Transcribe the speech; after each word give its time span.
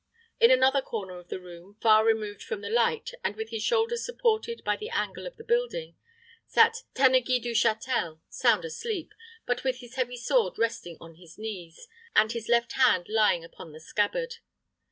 In 0.39 0.49
another 0.49 0.81
corner 0.81 1.19
of 1.19 1.27
the 1.27 1.39
room, 1.39 1.77
far 1.79 2.03
removed 2.03 2.41
from 2.41 2.61
the 2.61 2.71
light, 2.71 3.11
and 3.23 3.35
with 3.35 3.51
his 3.51 3.61
shoulders 3.61 4.03
supported 4.03 4.63
by 4.63 4.75
the 4.75 4.89
angle 4.89 5.27
of 5.27 5.35
the 5.37 5.43
building, 5.43 5.95
sat 6.47 6.77
Tanneguy 6.95 7.39
du 7.39 7.51
Châtel, 7.51 8.19
sound 8.27 8.65
asleep, 8.65 9.13
but 9.45 9.63
with 9.63 9.77
his 9.77 9.93
heavy 9.97 10.17
sword 10.17 10.57
resting 10.57 10.97
on 10.99 11.17
his 11.17 11.37
knees, 11.37 11.87
and 12.15 12.31
his 12.31 12.49
left 12.49 12.71
hand 12.71 13.09
lying 13.09 13.43
upon 13.45 13.73
the 13.73 13.79
scabbard. 13.79 14.37